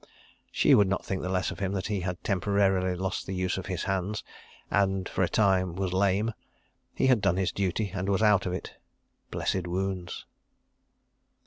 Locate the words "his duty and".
7.37-8.09